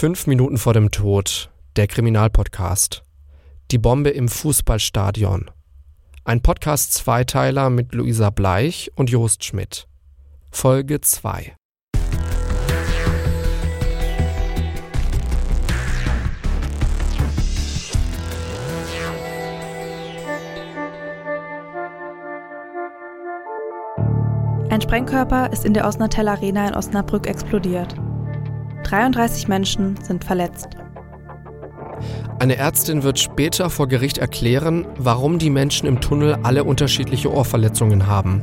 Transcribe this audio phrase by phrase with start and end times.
[0.00, 1.50] Fünf Minuten vor dem Tod.
[1.76, 3.04] Der Kriminalpodcast.
[3.70, 5.50] Die Bombe im Fußballstadion.
[6.24, 9.86] Ein Podcast-Zweiteiler mit Luisa Bleich und Jost Schmidt.
[10.50, 11.54] Folge 2.
[24.70, 27.94] Ein Sprengkörper ist in der Osnatel Arena in Osnabrück explodiert.
[28.90, 30.70] 33 Menschen sind verletzt.
[32.40, 38.08] Eine Ärztin wird später vor Gericht erklären, warum die Menschen im Tunnel alle unterschiedliche Ohrverletzungen
[38.08, 38.42] haben.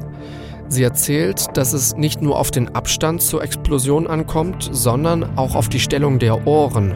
[0.70, 5.68] Sie erzählt, dass es nicht nur auf den Abstand zur Explosion ankommt, sondern auch auf
[5.68, 6.96] die Stellung der Ohren.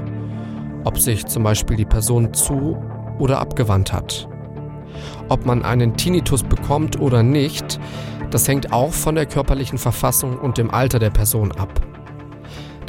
[0.85, 2.77] Ob sich zum Beispiel die Person zu
[3.19, 4.29] oder abgewandt hat.
[5.27, 7.81] Ob man einen Tinnitus bekommt oder nicht,
[8.29, 11.90] das hängt auch von der körperlichen Verfassung und dem Alter der Person ab.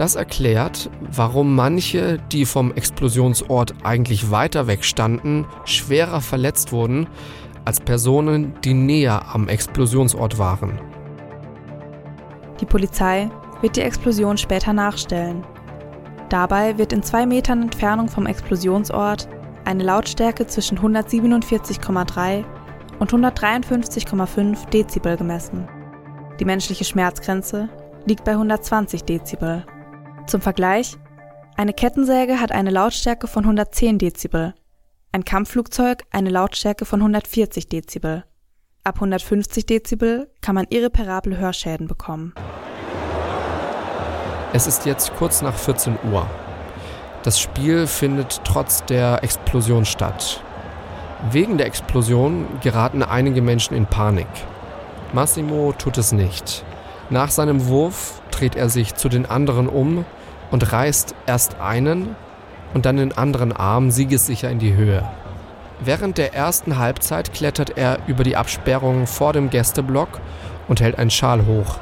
[0.02, 7.06] Das erklärt, warum manche, die vom Explosionsort eigentlich weiter weg standen, schwerer verletzt wurden
[7.64, 10.80] als Personen, die näher am Explosionsort waren.
[12.60, 15.44] Die Polizei wird die Explosion später nachstellen.
[16.30, 19.28] Dabei wird in zwei Metern Entfernung vom Explosionsort
[19.64, 22.44] eine Lautstärke zwischen 147,3
[22.98, 25.68] und 153,5 Dezibel gemessen.
[26.40, 27.68] Die menschliche Schmerzgrenze
[28.04, 29.64] liegt bei 120 Dezibel.
[30.32, 30.96] Zum Vergleich,
[31.58, 34.54] eine Kettensäge hat eine Lautstärke von 110 Dezibel,
[35.12, 38.24] ein Kampfflugzeug eine Lautstärke von 140 Dezibel.
[38.82, 42.32] Ab 150 Dezibel kann man irreparable Hörschäden bekommen.
[44.54, 46.26] Es ist jetzt kurz nach 14 Uhr.
[47.24, 50.42] Das Spiel findet trotz der Explosion statt.
[51.30, 54.28] Wegen der Explosion geraten einige Menschen in Panik.
[55.12, 56.64] Massimo tut es nicht.
[57.10, 60.06] Nach seinem Wurf dreht er sich zu den anderen um
[60.52, 62.14] und reißt erst einen
[62.74, 65.02] und dann den anderen Arm siegessicher in die Höhe.
[65.80, 70.20] Während der ersten Halbzeit klettert er über die Absperrung vor dem Gästeblock
[70.68, 71.80] und hält einen Schal hoch.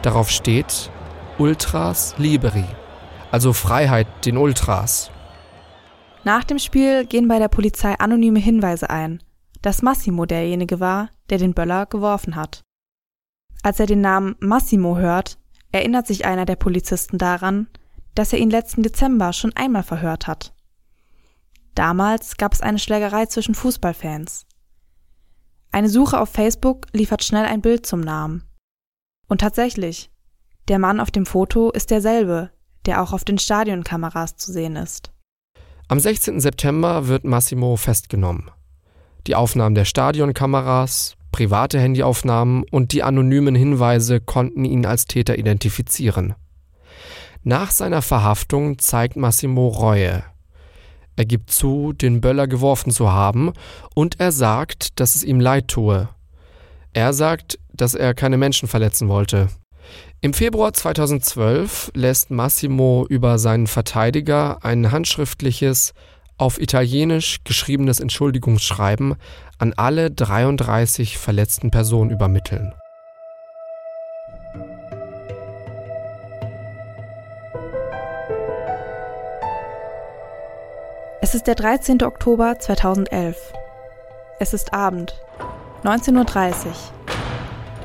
[0.00, 0.90] Darauf steht
[1.36, 2.64] Ultras Liberi,
[3.30, 5.10] also Freiheit den Ultras.
[6.24, 9.22] Nach dem Spiel gehen bei der Polizei anonyme Hinweise ein,
[9.62, 12.62] dass Massimo derjenige war, der den Böller geworfen hat.
[13.62, 15.38] Als er den Namen Massimo hört,
[15.72, 17.68] erinnert sich einer der Polizisten daran,
[18.14, 20.52] dass er ihn letzten Dezember schon einmal verhört hat.
[21.74, 24.46] Damals gab es eine Schlägerei zwischen Fußballfans.
[25.72, 28.42] Eine Suche auf Facebook liefert schnell ein Bild zum Namen.
[29.28, 30.10] Und tatsächlich,
[30.68, 32.50] der Mann auf dem Foto ist derselbe,
[32.86, 35.12] der auch auf den Stadionkameras zu sehen ist.
[35.88, 36.40] Am 16.
[36.40, 38.50] September wird Massimo festgenommen.
[39.26, 46.34] Die Aufnahmen der Stadionkameras, private Handyaufnahmen und die anonymen Hinweise konnten ihn als Täter identifizieren.
[47.42, 50.22] Nach seiner Verhaftung zeigt Massimo Reue.
[51.16, 53.52] Er gibt zu, den Böller geworfen zu haben,
[53.94, 56.08] und er sagt, dass es ihm leid tue.
[56.92, 59.48] Er sagt, dass er keine Menschen verletzen wollte.
[60.20, 65.94] Im Februar 2012 lässt Massimo über seinen Verteidiger ein handschriftliches,
[66.36, 69.14] auf Italienisch geschriebenes Entschuldigungsschreiben
[69.58, 72.72] an alle 33 verletzten Personen übermitteln.
[81.30, 82.02] Es ist der 13.
[82.02, 83.52] Oktober 2011.
[84.40, 85.14] Es ist Abend,
[85.84, 86.72] 19.30 Uhr.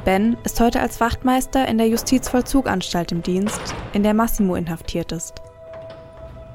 [0.03, 3.61] Ben ist heute als Wachtmeister in der Justizvollzuganstalt im Dienst,
[3.93, 5.43] in der Massimo inhaftiert ist.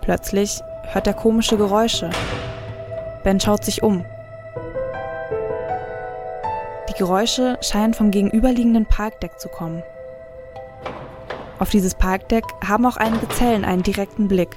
[0.00, 2.10] Plötzlich hört er komische Geräusche.
[3.22, 4.04] Ben schaut sich um.
[6.88, 9.84] Die Geräusche scheinen vom gegenüberliegenden Parkdeck zu kommen.
[11.60, 14.56] Auf dieses Parkdeck haben auch einige Zellen einen direkten Blick.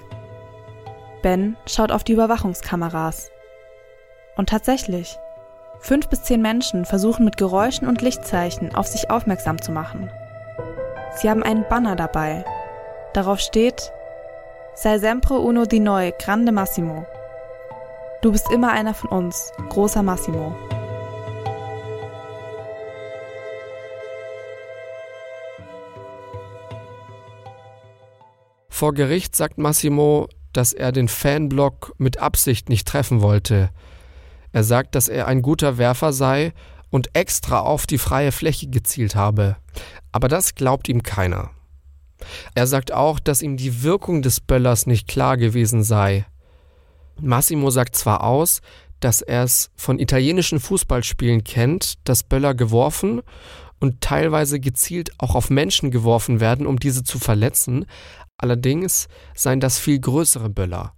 [1.24, 3.32] Ben schaut auf die Überwachungskameras.
[4.36, 5.18] Und tatsächlich,
[5.84, 10.10] Fünf bis zehn Menschen versuchen mit Geräuschen und Lichtzeichen auf sich aufmerksam zu machen.
[11.18, 12.46] Sie haben einen Banner dabei.
[13.14, 13.92] Darauf steht
[14.76, 17.06] Sei sempre uno di noi, grande Massimo.
[18.22, 20.56] Du bist immer einer von uns, großer Massimo.
[28.70, 33.70] Vor Gericht sagt Massimo, dass er den Fanblock mit Absicht nicht treffen wollte,
[34.54, 36.54] er sagt, dass er ein guter Werfer sei
[36.92, 39.58] und extra auf die freie Fläche gezielt habe.
[40.12, 41.50] Aber das glaubt ihm keiner.
[42.54, 46.26] Er sagt auch, dass ihm die Wirkung des Böllers nicht klar gewesen sei.
[47.20, 48.62] Massimo sagt zwar aus,
[49.00, 53.22] dass er es von italienischen Fußballspielen kennt, dass Böller geworfen
[53.80, 57.86] und teilweise gezielt auch auf Menschen geworfen werden, um diese zu verletzen,
[58.44, 60.94] allerdings seien das viel größere Böller.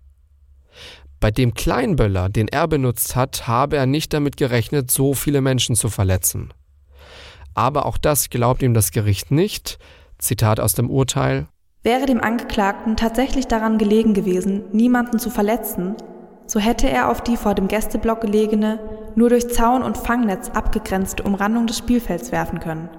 [1.22, 5.42] Bei dem kleinen Böller, den er benutzt hat, habe er nicht damit gerechnet, so viele
[5.42, 6.54] Menschen zu verletzen.
[7.54, 9.80] Aber auch das glaubt ihm das Gericht nicht.
[10.18, 11.48] Zitat aus dem Urteil.
[11.84, 15.96] Wäre dem Angeklagten tatsächlich daran gelegen gewesen, niemanden zu verletzen,
[16.48, 18.80] so hätte er auf die vor dem Gästeblock gelegene,
[19.16, 22.90] nur durch Zaun und Fangnetz abgegrenzte Umrandung des Spielfelds werfen können.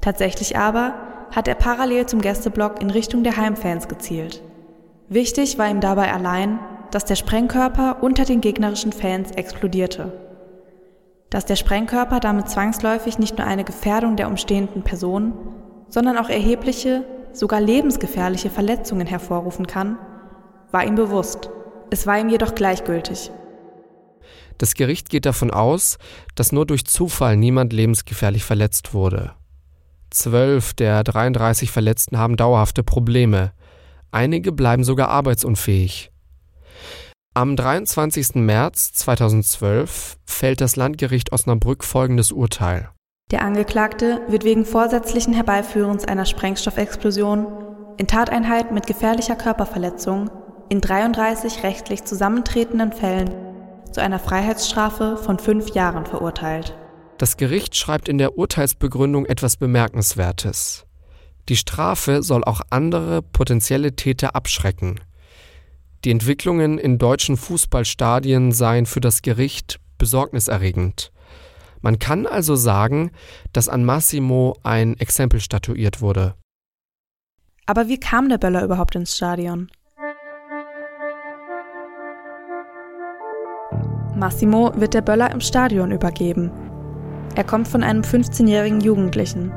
[0.00, 0.94] Tatsächlich aber
[1.34, 4.42] hat er parallel zum Gästeblock in Richtung der Heimfans gezielt.
[5.08, 6.58] Wichtig war ihm dabei allein,
[6.90, 10.12] dass der Sprengkörper unter den gegnerischen Fans explodierte.
[11.30, 15.32] Dass der Sprengkörper damit zwangsläufig nicht nur eine Gefährdung der umstehenden Personen,
[15.88, 19.98] sondern auch erhebliche, sogar lebensgefährliche Verletzungen hervorrufen kann,
[20.70, 21.50] war ihm bewusst.
[21.90, 23.32] Es war ihm jedoch gleichgültig.
[24.58, 25.98] Das Gericht geht davon aus,
[26.36, 29.34] dass nur durch Zufall niemand lebensgefährlich verletzt wurde.
[30.14, 33.52] Zwölf der 33 Verletzten haben dauerhafte Probleme.
[34.12, 36.12] Einige bleiben sogar arbeitsunfähig.
[37.34, 38.36] Am 23.
[38.36, 42.90] März 2012 fällt das Landgericht Osnabrück folgendes Urteil.
[43.32, 47.48] Der Angeklagte wird wegen vorsätzlichen Herbeiführens einer Sprengstoffexplosion
[47.96, 50.30] in Tateinheit mit gefährlicher Körperverletzung
[50.68, 53.34] in 33 rechtlich zusammentretenden Fällen
[53.90, 56.76] zu einer Freiheitsstrafe von fünf Jahren verurteilt.
[57.18, 60.84] Das Gericht schreibt in der Urteilsbegründung etwas Bemerkenswertes.
[61.48, 64.98] Die Strafe soll auch andere potenzielle Täter abschrecken.
[66.04, 71.12] Die Entwicklungen in deutschen Fußballstadien seien für das Gericht besorgniserregend.
[71.80, 73.10] Man kann also sagen,
[73.52, 76.34] dass an Massimo ein Exempel statuiert wurde.
[77.66, 79.70] Aber wie kam der Böller überhaupt ins Stadion?
[84.16, 86.50] Massimo wird der Böller im Stadion übergeben.
[87.36, 89.52] Er kommt von einem 15-jährigen Jugendlichen.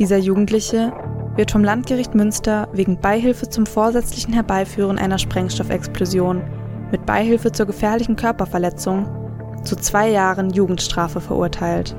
[0.00, 0.92] Dieser Jugendliche
[1.36, 6.42] wird vom Landgericht Münster wegen Beihilfe zum vorsätzlichen Herbeiführen einer Sprengstoffexplosion
[6.90, 9.06] mit Beihilfe zur gefährlichen Körperverletzung
[9.62, 11.96] zu zwei Jahren Jugendstrafe verurteilt.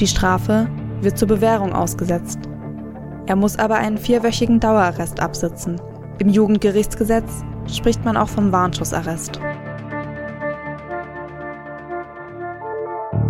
[0.00, 0.68] Die Strafe
[1.02, 2.38] wird zur Bewährung ausgesetzt.
[3.26, 5.80] Er muss aber einen vierwöchigen Dauerarrest absitzen.
[6.18, 9.38] Im Jugendgerichtsgesetz spricht man auch vom Warnschussarrest.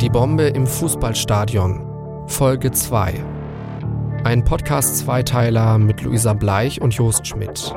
[0.02, 3.24] Die Bombe im Fußballstadion Folge 2
[4.24, 7.72] ein Podcast-Zweiteiler mit Luisa Bleich und Jost Schmidt.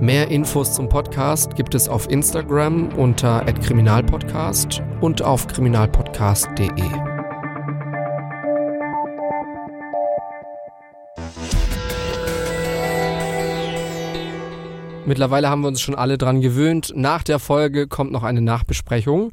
[0.00, 6.82] Mehr Infos zum Podcast gibt es auf Instagram unter @kriminalpodcast und auf kriminalpodcast.de.
[15.04, 16.92] Mittlerweile haben wir uns schon alle dran gewöhnt.
[16.96, 19.30] Nach der Folge kommt noch eine Nachbesprechung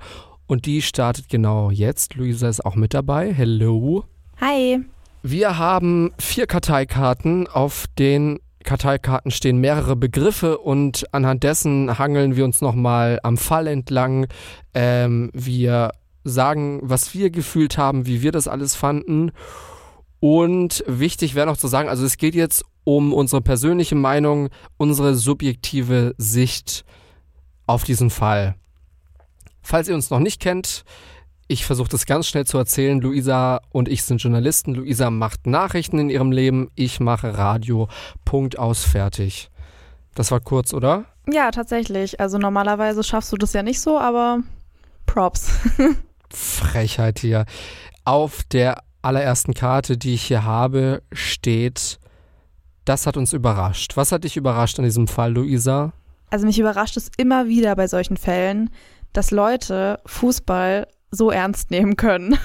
[0.49, 2.15] und die startet genau jetzt.
[2.15, 3.31] Luisa ist auch mit dabei.
[3.31, 4.03] Hello.
[4.41, 4.79] Hi.
[5.21, 7.47] Wir haben vier Karteikarten.
[7.47, 13.67] Auf den Karteikarten stehen mehrere Begriffe und anhand dessen hangeln wir uns nochmal am Fall
[13.67, 14.25] entlang.
[14.73, 15.91] Ähm, wir
[16.23, 19.31] sagen, was wir gefühlt haben, wie wir das alles fanden.
[20.19, 25.13] Und wichtig wäre noch zu sagen, also es geht jetzt um unsere persönliche Meinung, unsere
[25.13, 26.85] subjektive Sicht
[27.67, 28.55] auf diesen Fall.
[29.69, 30.83] Falls ihr uns noch nicht kennt,
[31.47, 32.99] ich versuche das ganz schnell zu erzählen.
[32.99, 34.73] Luisa und ich sind Journalisten.
[34.73, 36.71] Luisa macht Nachrichten in ihrem Leben.
[36.73, 37.87] Ich mache Radio.
[38.25, 39.51] Punkt aus, fertig.
[40.15, 41.05] Das war kurz, oder?
[41.31, 42.19] Ja, tatsächlich.
[42.19, 44.39] Also normalerweise schaffst du das ja nicht so, aber
[45.05, 45.51] Props.
[46.33, 47.45] Frechheit hier.
[48.05, 51.99] Auf der allerersten Karte, die ich hier habe, steht,
[52.85, 53.97] das hat uns überrascht.
[53.97, 55.93] Was hat dich überrascht an diesem Fall, Luisa?
[56.31, 58.71] Also mich überrascht es immer wieder bei solchen Fällen,
[59.13, 62.37] dass Leute Fußball so ernst nehmen können.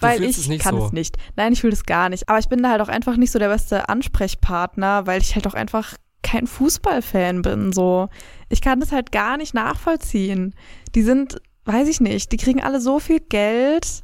[0.00, 0.86] weil ich es kann so.
[0.86, 1.16] es nicht.
[1.36, 2.28] Nein, ich fühle es gar nicht.
[2.28, 5.46] Aber ich bin da halt auch einfach nicht so der beste Ansprechpartner, weil ich halt
[5.46, 7.72] auch einfach kein Fußballfan bin.
[7.72, 8.08] So,
[8.48, 10.54] ich kann das halt gar nicht nachvollziehen.
[10.94, 14.02] Die sind, weiß ich nicht, die kriegen alle so viel Geld,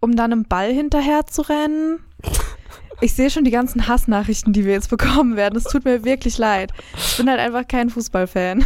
[0.00, 2.00] um dann einem Ball hinterher zu rennen.
[3.00, 5.56] Ich sehe schon die ganzen Hassnachrichten, die wir jetzt bekommen werden.
[5.56, 6.72] Es tut mir wirklich leid.
[6.96, 8.64] Ich bin halt einfach kein Fußballfan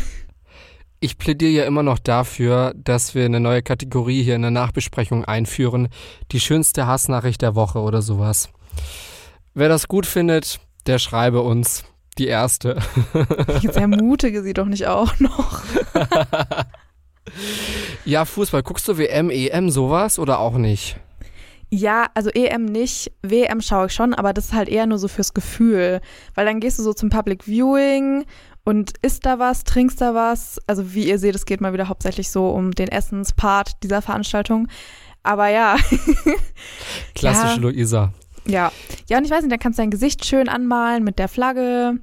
[1.00, 5.24] ich plädiere ja immer noch dafür, dass wir eine neue Kategorie hier in der Nachbesprechung
[5.24, 5.88] einführen.
[6.32, 8.48] Die schönste Hassnachricht der Woche oder sowas.
[9.54, 11.84] Wer das gut findet, der schreibe uns
[12.18, 12.78] die erste.
[13.60, 15.62] Jetzt ermutige sie doch nicht auch noch.
[18.04, 18.62] ja, Fußball.
[18.62, 20.98] Guckst du WM, EM, sowas oder auch nicht?
[21.68, 25.08] Ja, also EM nicht, WM schaue ich schon, aber das ist halt eher nur so
[25.08, 26.00] fürs Gefühl.
[26.34, 28.24] Weil dann gehst du so zum Public Viewing
[28.66, 30.60] und isst da was, trinkst da was.
[30.66, 34.66] Also wie ihr seht, es geht mal wieder hauptsächlich so um den Essenspart dieser Veranstaltung.
[35.22, 35.76] Aber ja.
[37.14, 37.60] Klassische ja.
[37.60, 38.12] Luisa.
[38.44, 38.72] Ja.
[39.08, 42.00] Ja, und ich weiß nicht, da kannst du dein Gesicht schön anmalen mit der Flagge.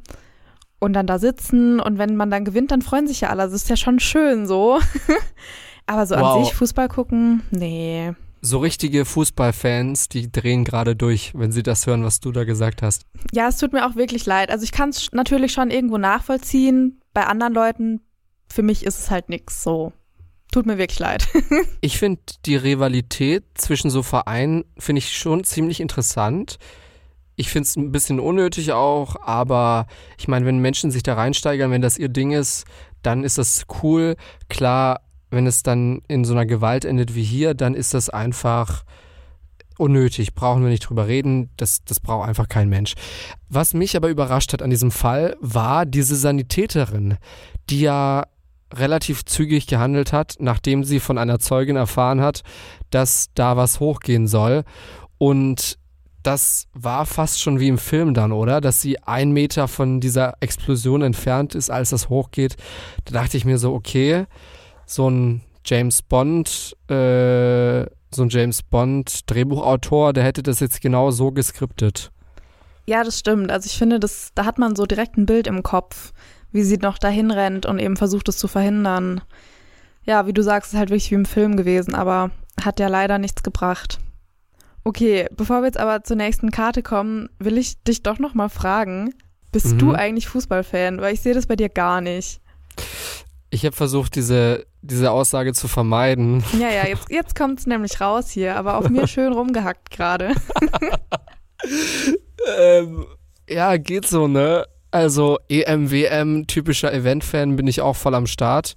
[0.79, 3.43] und dann da sitzen und wenn man dann gewinnt, dann freuen sich ja alle.
[3.43, 4.79] Also ist ja schon schön so.
[5.85, 6.37] Aber so wow.
[6.37, 8.13] an sich Fußball gucken, nee.
[8.45, 12.81] So richtige Fußballfans, die drehen gerade durch, wenn sie das hören, was du da gesagt
[12.81, 13.05] hast.
[13.31, 14.51] Ja, es tut mir auch wirklich leid.
[14.51, 16.99] Also ich kann es natürlich schon irgendwo nachvollziehen.
[17.13, 18.01] Bei anderen Leuten,
[18.51, 19.93] für mich ist es halt nichts so.
[20.51, 21.25] Tut mir wirklich leid.
[21.79, 26.57] ich finde die Rivalität zwischen so Vereinen, finde ich schon ziemlich interessant.
[27.37, 31.71] Ich finde es ein bisschen unnötig auch, aber ich meine, wenn Menschen sich da reinsteigern,
[31.71, 32.65] wenn das ihr Ding ist,
[33.03, 34.17] dann ist das cool.
[34.49, 34.99] Klar,
[35.33, 38.83] wenn es dann in so einer Gewalt endet wie hier, dann ist das einfach
[39.77, 42.93] unnötig, brauchen wir nicht drüber reden, das, das braucht einfach kein Mensch.
[43.49, 47.17] Was mich aber überrascht hat an diesem Fall, war diese Sanitäterin,
[47.69, 48.25] die ja
[48.73, 52.43] relativ zügig gehandelt hat, nachdem sie von einer Zeugin erfahren hat,
[52.89, 54.63] dass da was hochgehen soll.
[55.17, 55.77] Und
[56.23, 58.61] das war fast schon wie im Film dann, oder?
[58.61, 62.55] Dass sie ein Meter von dieser Explosion entfernt ist, als das hochgeht.
[63.05, 64.25] Da dachte ich mir so, okay,
[64.85, 71.11] so ein James Bond, äh, so ein James Bond Drehbuchautor, der hätte das jetzt genau
[71.11, 72.11] so geskriptet.
[72.85, 73.51] Ja, das stimmt.
[73.51, 76.13] Also ich finde, das, da hat man so direkt ein Bild im Kopf
[76.53, 79.21] wie sie noch dahin rennt und eben versucht es zu verhindern.
[80.05, 83.17] Ja, wie du sagst, ist halt wirklich wie im Film gewesen, aber hat ja leider
[83.17, 83.99] nichts gebracht.
[84.83, 88.49] Okay, bevor wir jetzt aber zur nächsten Karte kommen, will ich dich doch noch mal
[88.49, 89.13] fragen,
[89.51, 89.79] bist mhm.
[89.79, 91.01] du eigentlich Fußballfan?
[91.01, 92.39] Weil ich sehe das bei dir gar nicht.
[93.53, 96.43] Ich habe versucht, diese, diese Aussage zu vermeiden.
[96.59, 100.33] Ja, ja, jetzt, jetzt kommt es nämlich raus hier, aber auf mir schön rumgehackt gerade.
[102.59, 103.05] ähm,
[103.47, 104.65] ja, geht so, ne?
[104.89, 108.75] Also EM, WM, typischer Event-Fan bin ich auch voll am Start.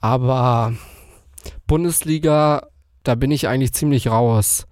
[0.00, 0.72] Aber
[1.68, 2.66] Bundesliga,
[3.04, 4.66] da bin ich eigentlich ziemlich raus.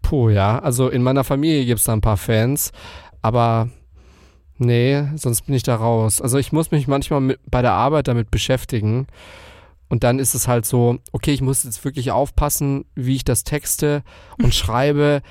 [0.00, 0.58] Puh, ja.
[0.60, 2.72] Also in meiner Familie gibt es da ein paar Fans.
[3.20, 3.68] Aber
[4.58, 6.20] nee, sonst bin ich da raus.
[6.20, 9.06] Also ich muss mich manchmal mit, bei der Arbeit damit beschäftigen.
[9.88, 13.44] Und dann ist es halt so, okay, ich muss jetzt wirklich aufpassen, wie ich das
[13.44, 14.02] texte
[14.42, 15.22] und schreibe,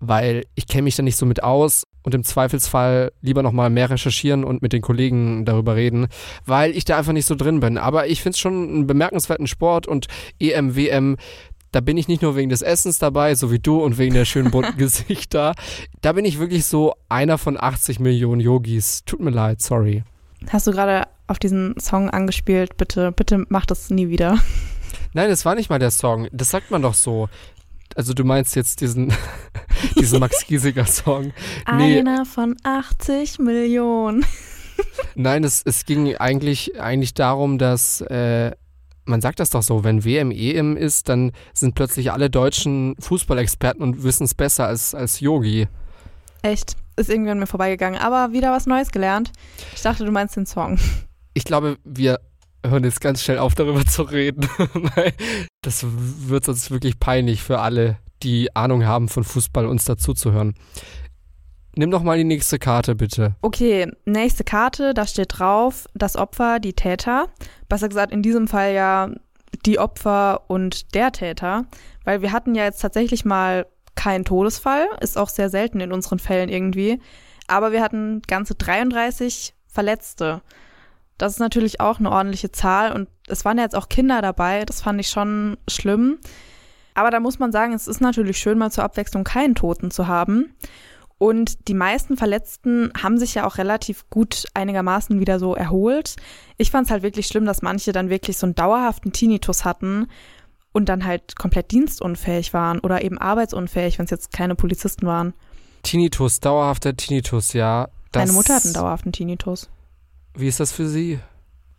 [0.00, 3.90] weil ich kenne mich da nicht so mit aus und im Zweifelsfall lieber nochmal mehr
[3.90, 6.08] recherchieren und mit den Kollegen darüber reden,
[6.44, 7.78] weil ich da einfach nicht so drin bin.
[7.78, 10.08] Aber ich finde es schon einen bemerkenswerten Sport und
[10.40, 11.16] EM, WM,
[11.72, 14.26] da bin ich nicht nur wegen des Essens dabei, so wie du und wegen der
[14.26, 15.54] schönen bunten Gesichter.
[16.02, 19.04] Da bin ich wirklich so einer von 80 Millionen Yogis.
[19.04, 20.04] Tut mir leid, sorry.
[20.50, 22.76] Hast du gerade auf diesen Song angespielt?
[22.76, 24.38] Bitte, bitte mach das nie wieder.
[25.14, 26.28] Nein, das war nicht mal der Song.
[26.32, 27.28] Das sagt man doch so.
[27.96, 29.12] Also du meinst jetzt diesen,
[29.98, 31.32] diesen Max Giesiger Song.
[31.76, 32.00] Nee.
[32.00, 34.24] Einer von 80 Millionen.
[35.14, 38.52] Nein, es, es ging eigentlich, eigentlich darum, dass äh,
[39.04, 43.82] man sagt das doch so, wenn WM, EM ist, dann sind plötzlich alle deutschen Fußballexperten
[43.82, 45.68] und wissen es besser als, als Yogi.
[46.42, 46.76] Echt?
[46.96, 48.00] Ist irgendwie an mir vorbeigegangen.
[48.00, 49.32] Aber wieder was Neues gelernt.
[49.74, 50.78] Ich dachte, du meinst den Song.
[51.34, 52.20] Ich glaube, wir
[52.64, 54.48] hören jetzt ganz schnell auf, darüber zu reden,
[55.62, 60.54] das wird sonst wirklich peinlich für alle, die Ahnung haben von Fußball, uns dazuzuhören.
[61.74, 63.34] Nimm doch mal die nächste Karte, bitte.
[63.40, 67.28] Okay, nächste Karte, da steht drauf, das Opfer, die Täter.
[67.68, 69.08] Besser gesagt, in diesem Fall ja
[69.64, 71.64] die Opfer und der Täter,
[72.04, 76.18] weil wir hatten ja jetzt tatsächlich mal keinen Todesfall, ist auch sehr selten in unseren
[76.18, 77.00] Fällen irgendwie,
[77.46, 80.42] aber wir hatten ganze 33 Verletzte.
[81.18, 84.64] Das ist natürlich auch eine ordentliche Zahl und es waren ja jetzt auch Kinder dabei,
[84.64, 86.18] das fand ich schon schlimm.
[86.94, 90.08] Aber da muss man sagen, es ist natürlich schön, mal zur Abwechslung keinen Toten zu
[90.08, 90.54] haben.
[91.22, 96.16] Und die meisten Verletzten haben sich ja auch relativ gut einigermaßen wieder so erholt.
[96.56, 100.08] Ich fand es halt wirklich schlimm, dass manche dann wirklich so einen dauerhaften Tinnitus hatten
[100.72, 105.32] und dann halt komplett dienstunfähig waren oder eben arbeitsunfähig, wenn es jetzt keine Polizisten waren.
[105.84, 107.86] Tinnitus, dauerhafter Tinnitus, ja.
[108.10, 109.70] Deine Mutter hat einen dauerhaften Tinnitus.
[110.34, 111.20] Wie ist das für sie?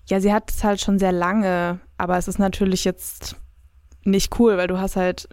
[0.08, 3.36] Ja, sie hat es halt schon sehr lange, aber es ist natürlich jetzt
[4.06, 5.28] nicht cool, weil du hast halt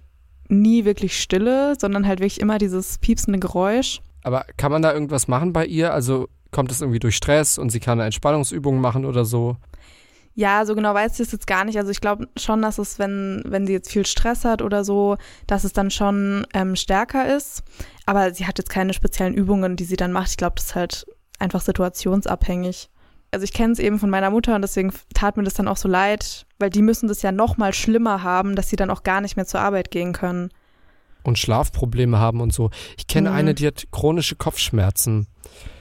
[0.51, 4.01] nie wirklich Stille, sondern halt wirklich immer dieses piepsende Geräusch.
[4.23, 5.95] Aber kann man da irgendwas machen bei ihr?
[5.95, 9.57] Also kommt es irgendwie durch Stress und sie kann Entspannungsübungen machen oder so?
[10.35, 11.77] Ja, so genau weiß ich es jetzt gar nicht.
[11.77, 15.17] Also ich glaube schon, dass es, wenn, wenn sie jetzt viel Stress hat oder so,
[15.47, 17.63] dass es dann schon ähm, stärker ist.
[18.07, 20.31] Aber sie hat jetzt keine speziellen Übungen, die sie dann macht.
[20.31, 21.07] Ich glaube, das ist halt
[21.39, 22.91] einfach situationsabhängig
[23.31, 25.77] also ich kenne es eben von meiner Mutter und deswegen tat mir das dann auch
[25.77, 29.03] so leid, weil die müssen das ja noch mal schlimmer haben, dass sie dann auch
[29.03, 30.51] gar nicht mehr zur Arbeit gehen können.
[31.23, 32.71] Und Schlafprobleme haben und so.
[32.97, 33.37] Ich kenne mhm.
[33.37, 35.27] eine, die hat chronische Kopfschmerzen.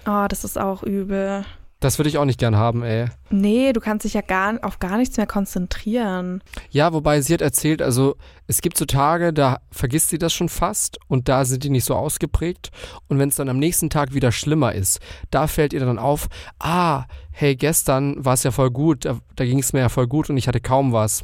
[0.05, 1.45] Oh, das ist auch übel.
[1.79, 3.05] Das würde ich auch nicht gern haben, ey.
[3.29, 6.43] Nee, du kannst dich ja gar, auf gar nichts mehr konzentrieren.
[6.71, 10.49] Ja, wobei sie hat erzählt, also es gibt so Tage, da vergisst sie das schon
[10.49, 12.71] fast und da sind die nicht so ausgeprägt.
[13.07, 14.99] Und wenn es dann am nächsten Tag wieder schlimmer ist,
[15.31, 16.27] da fällt ihr dann auf,
[16.59, 17.05] ah,
[17.39, 20.29] hey, gestern war es ja voll gut, da, da ging es mir ja voll gut
[20.29, 21.23] und ich hatte kaum was.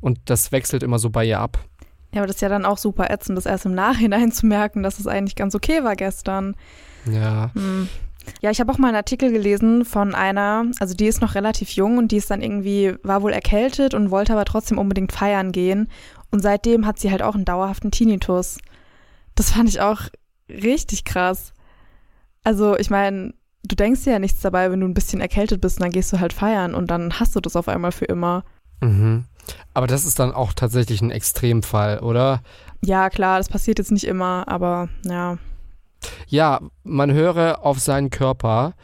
[0.00, 1.58] Und das wechselt immer so bei ihr ab.
[2.12, 4.82] Ja, aber das ist ja dann auch super ätzend, das erst im Nachhinein zu merken,
[4.82, 6.56] dass es eigentlich ganz okay war gestern.
[7.04, 7.50] Ja.
[7.54, 7.88] Hm.
[8.40, 11.70] Ja, ich habe auch mal einen Artikel gelesen von einer, also die ist noch relativ
[11.70, 15.52] jung und die ist dann irgendwie, war wohl erkältet und wollte aber trotzdem unbedingt feiern
[15.52, 15.88] gehen.
[16.30, 18.58] Und seitdem hat sie halt auch einen dauerhaften Tinnitus.
[19.34, 20.02] Das fand ich auch
[20.48, 21.52] richtig krass.
[22.44, 25.78] Also, ich meine, du denkst dir ja nichts dabei, wenn du ein bisschen erkältet bist
[25.78, 28.44] und dann gehst du halt feiern und dann hast du das auf einmal für immer.
[28.80, 29.24] Mhm.
[29.74, 32.42] Aber das ist dann auch tatsächlich ein Extremfall, oder?
[32.84, 35.38] Ja, klar, das passiert jetzt nicht immer, aber ja.
[36.28, 38.74] Ja, man höre auf seinen Körper.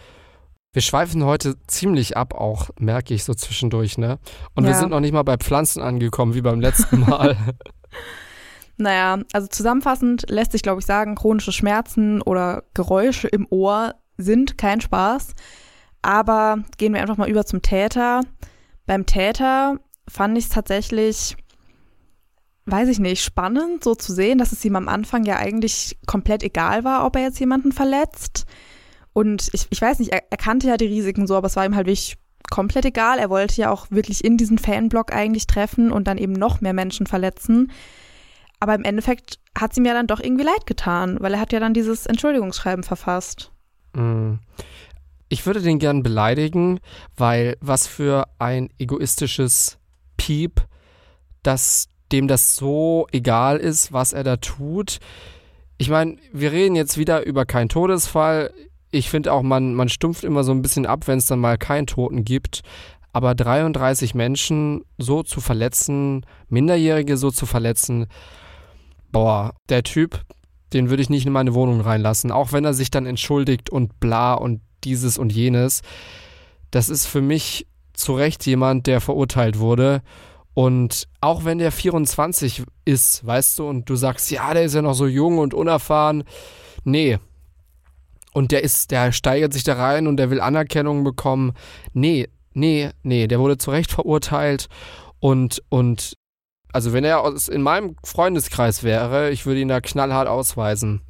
[0.72, 4.18] Wir schweifen heute ziemlich ab, auch merke ich so zwischendurch, ne?
[4.54, 4.70] Und ja.
[4.70, 7.36] wir sind noch nicht mal bei Pflanzen angekommen, wie beim letzten Mal.
[8.76, 14.58] naja, also zusammenfassend lässt sich, glaube ich, sagen, chronische Schmerzen oder Geräusche im Ohr sind
[14.58, 15.34] kein Spaß.
[16.02, 18.20] Aber gehen wir einfach mal über zum Täter.
[18.86, 21.36] Beim Täter fand ich es tatsächlich
[22.66, 26.42] weiß ich nicht, spannend, so zu sehen, dass es ihm am Anfang ja eigentlich komplett
[26.42, 28.44] egal war, ob er jetzt jemanden verletzt.
[29.12, 31.64] Und ich, ich weiß nicht, er, er kannte ja die Risiken so, aber es war
[31.64, 32.16] ihm halt wirklich
[32.50, 33.18] komplett egal.
[33.18, 36.72] Er wollte ja auch wirklich in diesen Fanblock eigentlich treffen und dann eben noch mehr
[36.72, 37.70] Menschen verletzen.
[38.58, 41.52] Aber im Endeffekt hat es ihm ja dann doch irgendwie leid getan, weil er hat
[41.52, 43.52] ja dann dieses Entschuldigungsschreiben verfasst.
[43.96, 44.38] Mm.
[45.28, 46.78] Ich würde den gern beleidigen,
[47.16, 49.78] weil was für ein egoistisches
[50.16, 50.64] Piep,
[51.42, 54.98] dass dem das so egal ist, was er da tut.
[55.78, 58.52] Ich meine, wir reden jetzt wieder über keinen Todesfall.
[58.92, 61.58] Ich finde auch, man, man stumpft immer so ein bisschen ab, wenn es dann mal
[61.58, 62.62] keinen Toten gibt.
[63.12, 68.06] Aber 33 Menschen so zu verletzen, Minderjährige so zu verletzen,
[69.10, 70.20] boah, der Typ,
[70.76, 72.30] den würde ich nicht in meine Wohnung reinlassen.
[72.30, 75.80] Auch wenn er sich dann entschuldigt und bla und dieses und jenes.
[76.70, 80.02] Das ist für mich zu Recht jemand, der verurteilt wurde.
[80.52, 84.82] Und auch wenn der 24 ist, weißt du, und du sagst, ja, der ist ja
[84.82, 86.24] noch so jung und unerfahren.
[86.84, 87.18] Nee.
[88.32, 91.52] Und der ist, der steigert sich da rein und der will Anerkennung bekommen.
[91.94, 94.68] Nee, nee, nee, der wurde zu Recht verurteilt.
[95.20, 96.16] Und, und,
[96.72, 101.02] also wenn er in meinem Freundeskreis wäre, ich würde ihn da knallhart ausweisen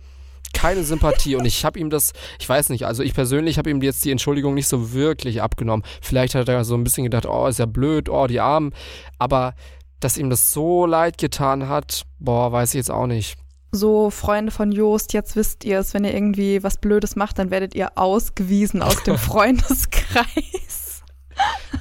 [0.56, 3.82] keine Sympathie und ich habe ihm das, ich weiß nicht, also ich persönlich habe ihm
[3.82, 5.84] jetzt die Entschuldigung nicht so wirklich abgenommen.
[6.00, 8.72] Vielleicht hat er so ein bisschen gedacht, oh, ist ja blöd, oh, die Armen,
[9.18, 9.54] aber
[10.00, 13.36] dass ihm das so leid getan hat, boah, weiß ich jetzt auch nicht.
[13.72, 17.50] So, Freunde von Joost, jetzt wisst ihr es, wenn ihr irgendwie was Blödes macht, dann
[17.50, 20.85] werdet ihr ausgewiesen aus dem Freundeskreis.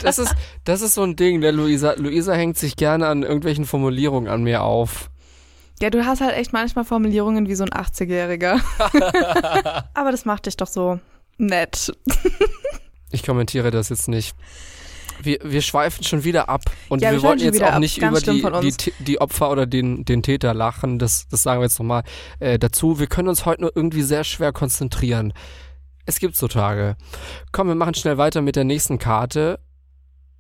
[0.02, 3.66] Das ist, das ist so ein Ding, der Luisa, Luisa hängt sich gerne an irgendwelchen
[3.66, 5.10] Formulierungen an mir auf.
[5.82, 8.62] Ja, du hast halt echt manchmal Formulierungen wie so ein 80-Jähriger.
[9.94, 11.00] Aber das macht dich doch so
[11.38, 11.92] nett.
[13.12, 14.36] ich kommentiere das jetzt nicht.
[15.22, 17.80] Wir, wir schweifen schon wieder ab und ja, wir, wir wollten jetzt auch ab.
[17.80, 21.00] nicht Ganz über die, die, die, Opfer oder den, den Täter lachen.
[21.00, 22.04] Das, das sagen wir jetzt nochmal
[22.40, 23.00] äh, dazu.
[23.00, 25.34] Wir können uns heute nur irgendwie sehr schwer konzentrieren.
[26.06, 26.96] Es gibt so Tage.
[27.52, 29.60] Komm, wir machen schnell weiter mit der nächsten Karte.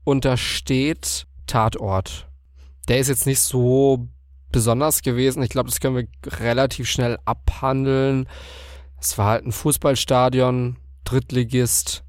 [0.03, 2.27] Und da steht Tatort.
[2.87, 4.07] Der ist jetzt nicht so
[4.51, 5.41] besonders gewesen.
[5.41, 6.07] Ich glaube, das können wir
[6.39, 8.27] relativ schnell abhandeln.
[9.01, 12.03] Es war halt ein Fußballstadion, Drittligist.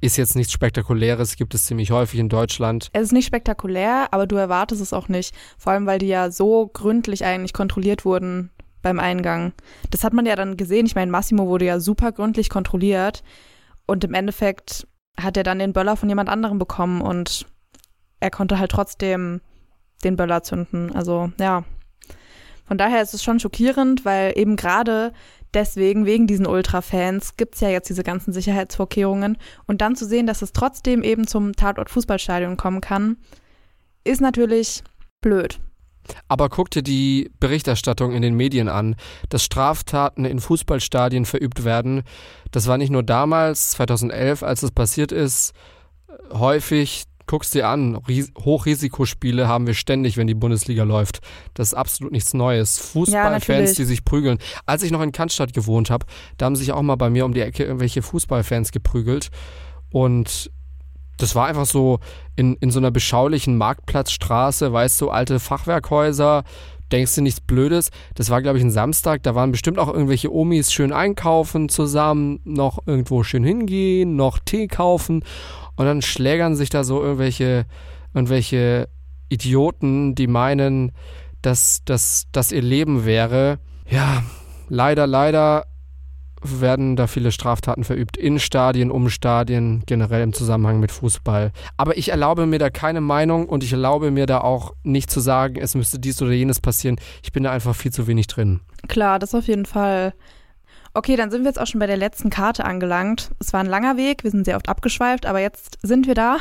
[0.00, 2.90] Ist jetzt nichts Spektakuläres, gibt es ziemlich häufig in Deutschland.
[2.92, 5.34] Es ist nicht spektakulär, aber du erwartest es auch nicht.
[5.58, 8.50] Vor allem, weil die ja so gründlich eigentlich kontrolliert wurden
[8.82, 9.52] beim Eingang.
[9.90, 10.86] Das hat man ja dann gesehen.
[10.86, 13.22] Ich meine, Massimo wurde ja super gründlich kontrolliert.
[13.86, 14.86] Und im Endeffekt
[15.18, 17.46] hat er dann den Böller von jemand anderem bekommen und
[18.20, 19.40] er konnte halt trotzdem
[20.04, 20.94] den Böller zünden.
[20.94, 21.64] Also ja.
[22.64, 25.12] Von daher ist es schon schockierend, weil eben gerade
[25.54, 29.38] deswegen, wegen diesen Ultra-Fans, gibt es ja jetzt diese ganzen Sicherheitsvorkehrungen.
[29.66, 33.18] Und dann zu sehen, dass es trotzdem eben zum Tatort Fußballstadion kommen kann,
[34.04, 34.82] ist natürlich
[35.20, 35.60] blöd.
[36.28, 38.96] Aber guck dir die Berichterstattung in den Medien an,
[39.28, 42.02] dass Straftaten in Fußballstadien verübt werden.
[42.50, 45.52] Das war nicht nur damals, 2011, als es passiert ist,
[46.32, 47.96] häufig guck's dir an.
[48.08, 51.20] Ries Hochrisikospiele haben wir ständig, wenn die Bundesliga läuft.
[51.54, 52.78] Das ist absolut nichts Neues.
[52.78, 54.38] Fußballfans, ja, die sich prügeln.
[54.64, 56.06] Als ich noch in Cannstatt gewohnt habe,
[56.38, 59.30] da haben sich auch mal bei mir um die Ecke irgendwelche Fußballfans geprügelt.
[59.90, 60.50] Und
[61.16, 61.98] das war einfach so
[62.36, 66.44] in, in so einer beschaulichen Marktplatzstraße, weißt du, alte Fachwerkhäuser,
[66.92, 67.90] denkst du nichts Blödes.
[68.14, 69.22] Das war, glaube ich, ein Samstag.
[69.22, 74.68] Da waren bestimmt auch irgendwelche Omis schön einkaufen zusammen, noch irgendwo schön hingehen, noch Tee
[74.68, 75.24] kaufen.
[75.76, 77.66] Und dann schlägern sich da so irgendwelche,
[78.14, 78.88] irgendwelche
[79.28, 80.92] Idioten, die meinen,
[81.42, 83.58] dass das ihr Leben wäre.
[83.88, 84.22] Ja,
[84.68, 85.64] leider, leider
[86.42, 91.52] werden da viele Straftaten verübt in Stadien, um Stadien, generell im Zusammenhang mit Fußball.
[91.76, 95.20] Aber ich erlaube mir da keine Meinung und ich erlaube mir da auch nicht zu
[95.20, 96.96] sagen, es müsste dies oder jenes passieren.
[97.22, 98.60] Ich bin da einfach viel zu wenig drin.
[98.88, 100.14] Klar, das auf jeden Fall.
[100.94, 103.30] Okay, dann sind wir jetzt auch schon bei der letzten Karte angelangt.
[103.38, 106.38] Es war ein langer Weg, wir sind sehr oft abgeschweift, aber jetzt sind wir da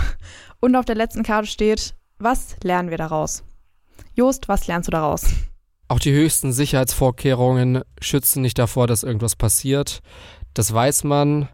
[0.61, 3.43] und auf der letzten Karte steht, was lernen wir daraus?
[4.13, 5.25] Jost, was lernst du daraus?
[5.87, 10.01] Auch die höchsten Sicherheitsvorkehrungen schützen nicht davor, dass irgendwas passiert.
[10.55, 11.47] Das weiß man,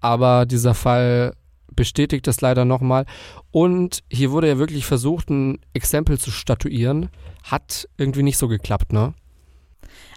[0.00, 1.34] aber dieser Fall
[1.74, 3.04] bestätigt das leider nochmal.
[3.50, 7.10] Und hier wurde ja wirklich versucht, ein Exempel zu statuieren.
[7.44, 9.14] Hat irgendwie nicht so geklappt, ne?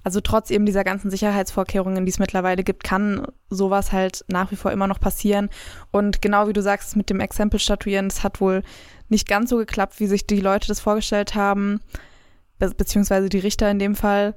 [0.05, 4.55] Also trotz eben dieser ganzen Sicherheitsvorkehrungen, die es mittlerweile gibt, kann sowas halt nach wie
[4.55, 5.49] vor immer noch passieren.
[5.91, 8.63] Und genau wie du sagst, mit dem Exempel statuieren, das hat wohl
[9.09, 11.81] nicht ganz so geklappt, wie sich die Leute das vorgestellt haben
[12.59, 14.35] be beziehungsweise die Richter in dem Fall.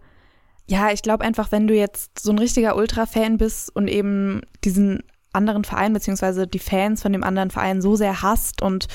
[0.67, 5.03] Ja, ich glaube einfach, wenn du jetzt so ein richtiger Ultra-Fan bist und eben diesen
[5.33, 8.87] anderen Verein beziehungsweise die Fans von dem anderen Verein so sehr hasst und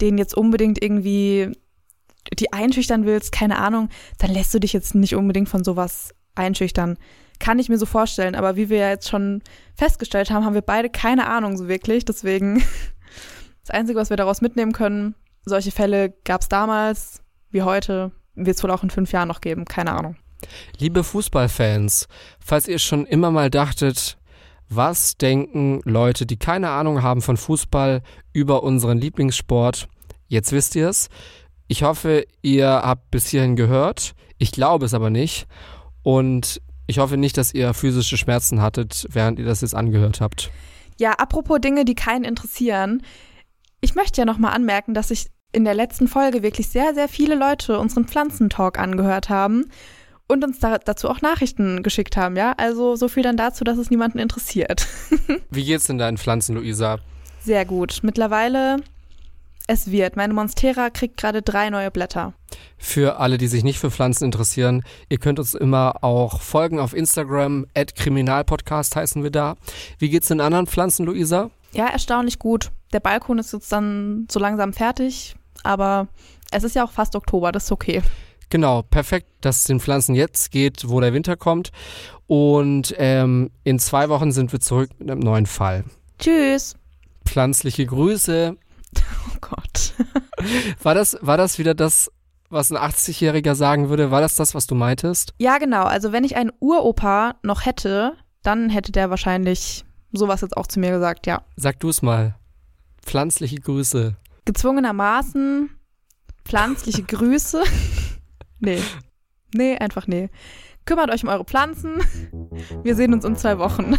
[0.00, 1.52] den jetzt unbedingt irgendwie
[2.38, 6.98] die einschüchtern willst, keine Ahnung, dann lässt du dich jetzt nicht unbedingt von sowas einschüchtern.
[7.38, 9.42] Kann ich mir so vorstellen, aber wie wir ja jetzt schon
[9.74, 12.04] festgestellt haben, haben wir beide keine Ahnung so wirklich.
[12.04, 12.62] Deswegen
[13.64, 18.56] das Einzige, was wir daraus mitnehmen können, solche Fälle gab es damals wie heute wird
[18.56, 20.16] es wohl auch in fünf Jahren noch geben, keine Ahnung.
[20.78, 24.18] Liebe Fußballfans, falls ihr schon immer mal dachtet,
[24.68, 29.88] was denken Leute, die keine Ahnung haben von Fußball über unseren Lieblingssport,
[30.28, 31.08] jetzt wisst ihr es.
[31.68, 34.14] Ich hoffe, ihr habt bis hierhin gehört.
[34.38, 35.46] Ich glaube es aber nicht.
[36.02, 40.50] Und ich hoffe nicht, dass ihr physische Schmerzen hattet, während ihr das jetzt angehört habt.
[40.98, 43.02] Ja, apropos Dinge, die keinen interessieren.
[43.80, 47.34] Ich möchte ja nochmal anmerken, dass ich in der letzten Folge wirklich sehr, sehr viele
[47.34, 49.64] Leute unseren Pflanzentalk angehört haben
[50.28, 52.52] und uns da, dazu auch Nachrichten geschickt haben, ja?
[52.58, 54.86] Also so viel dann dazu, dass es niemanden interessiert.
[55.50, 56.98] Wie geht's denn deinen Pflanzen, Luisa?
[57.42, 58.00] Sehr gut.
[58.02, 58.76] Mittlerweile
[59.66, 60.16] es wird.
[60.16, 62.34] Meine Monstera kriegt gerade drei neue Blätter.
[62.76, 66.92] Für alle, die sich nicht für Pflanzen interessieren, ihr könnt uns immer auch folgen auf
[66.92, 69.56] Instagram, Kriminalpodcast heißen wir da.
[69.98, 71.50] Wie geht's den anderen Pflanzen, Luisa?
[71.72, 72.72] Ja, erstaunlich gut.
[72.92, 75.35] Der Balkon ist jetzt dann so langsam fertig
[75.66, 76.08] aber
[76.50, 78.02] es ist ja auch fast Oktober, das ist okay.
[78.48, 81.72] Genau, perfekt, dass es den Pflanzen jetzt geht, wo der Winter kommt.
[82.26, 85.84] Und ähm, in zwei Wochen sind wir zurück mit einem neuen Fall.
[86.18, 86.76] Tschüss.
[87.24, 88.56] Pflanzliche Grüße.
[89.28, 89.92] Oh Gott.
[90.82, 92.10] War das, war das wieder das,
[92.48, 94.10] was ein 80-Jähriger sagen würde?
[94.10, 95.34] War das das, was du meintest?
[95.38, 95.84] Ja, genau.
[95.84, 100.80] Also wenn ich einen Uropa noch hätte, dann hätte der wahrscheinlich sowas jetzt auch zu
[100.80, 101.42] mir gesagt, ja.
[101.56, 102.36] Sag du es mal.
[103.02, 105.70] Pflanzliche Grüße gezwungenermaßen
[106.44, 107.62] pflanzliche Grüße.
[108.60, 108.80] nee.
[109.54, 110.30] Nee, einfach nee.
[110.86, 111.98] Kümmert euch um eure Pflanzen.
[112.82, 113.96] Wir sehen uns in zwei Wochen.